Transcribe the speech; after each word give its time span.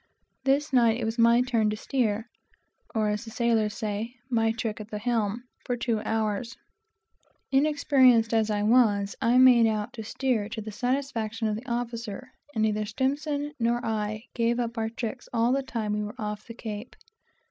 This 0.45 0.73
night 0.73 0.99
it 0.99 1.05
was 1.05 1.19
my 1.19 1.41
turn 1.41 1.69
to 1.69 1.77
steer, 1.77 2.27
or, 2.95 3.09
as 3.09 3.23
the 3.23 3.29
sailors 3.29 3.75
say, 3.77 4.15
my 4.31 4.51
trick 4.51 4.81
at 4.81 4.89
the 4.89 4.97
helm, 4.97 5.43
for 5.63 5.77
two 5.77 5.99
hours. 5.99 6.57
Inexperienced 7.51 8.33
as 8.33 8.49
I 8.49 8.63
was, 8.63 9.15
I 9.21 9.37
made 9.37 9.67
out 9.67 9.93
to 9.93 10.03
steer 10.03 10.49
to 10.49 10.59
the 10.61 10.71
satisfaction 10.71 11.47
of 11.49 11.55
the 11.55 11.67
officer, 11.69 12.31
and 12.55 12.63
neither 12.63 12.81
S 12.81 12.95
nor 12.97 13.79
myself 13.79 14.21
gave 14.33 14.59
up 14.59 14.75
our 14.75 14.89
tricks, 14.89 15.29
all 15.33 15.51
the 15.51 15.61
time 15.61 15.91
that 15.91 15.99
we 15.99 16.03
were 16.05 16.15
off 16.17 16.47
the 16.47 16.55
Cape. 16.55 16.95